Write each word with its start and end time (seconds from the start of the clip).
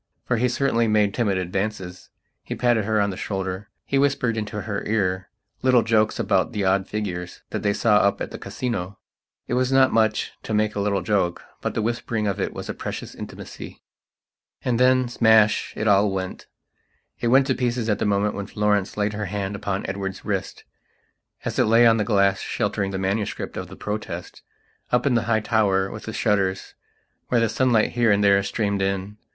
For 0.25 0.37
he 0.37 0.49
certainly 0.49 0.87
made 0.87 1.13
timid 1.13 1.37
advances. 1.37 2.09
He 2.41 2.55
patted 2.55 2.85
her 2.85 2.99
on 2.99 3.11
the 3.11 3.17
shoulder; 3.17 3.69
he 3.85 3.99
whispered 3.99 4.35
into 4.35 4.61
her 4.61 4.83
ear 4.87 5.29
little 5.61 5.83
jokes 5.83 6.17
about 6.17 6.53
the 6.53 6.65
odd 6.65 6.87
figures 6.87 7.43
that 7.51 7.61
they 7.61 7.71
saw 7.71 7.97
up 7.97 8.19
at 8.19 8.31
the 8.31 8.39
Casino. 8.39 8.97
It 9.47 9.53
was 9.53 9.71
not 9.71 9.93
much 9.93 10.31
to 10.41 10.55
make 10.55 10.73
a 10.73 10.79
little 10.79 11.03
jokebut 11.03 11.75
the 11.75 11.83
whispering 11.83 12.25
of 12.25 12.41
it 12.41 12.51
was 12.51 12.67
a 12.67 12.73
precious 12.73 13.13
intimacy.... 13.13 13.83
And 14.65 14.79
thensmashit 14.79 15.85
all 15.87 16.09
went. 16.11 16.47
It 17.19 17.27
went 17.27 17.45
to 17.45 17.53
pieces 17.53 17.87
at 17.87 17.99
the 17.99 18.03
moment 18.07 18.33
when 18.33 18.47
Florence 18.47 18.97
laid 18.97 19.13
her 19.13 19.25
hand 19.25 19.55
upon 19.55 19.85
Edward's 19.85 20.25
wrist, 20.25 20.63
as 21.45 21.59
it 21.59 21.65
lay 21.65 21.85
on 21.85 21.97
the 21.97 22.03
glass 22.03 22.39
sheltering 22.39 22.89
the 22.89 22.97
manuscript 22.97 23.55
of 23.55 23.67
the 23.67 23.75
Protest, 23.75 24.41
up 24.91 25.05
in 25.05 25.13
the 25.13 25.25
high 25.29 25.41
tower 25.41 25.91
with 25.91 26.05
the 26.05 26.11
shutters 26.13 26.73
where 27.27 27.39
the 27.39 27.47
sunlight 27.47 27.91
here 27.91 28.11
and 28.11 28.23
there 28.23 28.41
streamed 28.41 28.81
in. 28.81 29.17